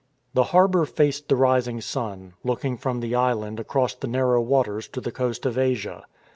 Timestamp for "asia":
5.59-6.05